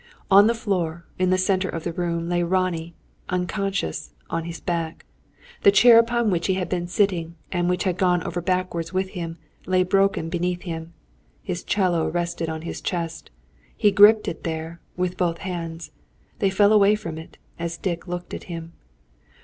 On 0.31 0.47
the 0.47 0.55
floor 0.55 1.05
in 1.19 1.29
the 1.29 1.37
centre 1.37 1.69
of 1.69 1.83
the 1.83 1.93
room 1.93 2.27
lay 2.27 2.41
Ronnie, 2.41 2.95
unconscious, 3.29 4.09
on 4.31 4.45
his 4.45 4.59
back. 4.59 5.05
The 5.61 5.69
chair 5.69 5.99
upon 5.99 6.31
which 6.31 6.47
he 6.47 6.55
had 6.55 6.69
been 6.69 6.87
sitting 6.87 7.35
and 7.51 7.69
which 7.69 7.83
had 7.83 7.99
gone 7.99 8.23
over 8.23 8.41
backwards 8.41 8.91
with 8.91 9.09
him, 9.09 9.37
lay 9.67 9.83
broken 9.83 10.27
beneath 10.27 10.63
him. 10.63 10.93
His 11.43 11.61
'cello 11.63 12.09
rested 12.09 12.49
on 12.49 12.63
his 12.63 12.81
chest. 12.81 13.29
He 13.77 13.91
gripped 13.91 14.27
it 14.27 14.43
there, 14.43 14.79
with 14.97 15.17
both 15.17 15.37
his 15.37 15.43
hands. 15.53 15.91
They 16.39 16.49
fell 16.49 16.73
away 16.73 16.95
from 16.95 17.19
it, 17.19 17.37
as 17.59 17.77
Dick 17.77 18.07
looked 18.07 18.33
at 18.33 18.45
him. 18.45 18.73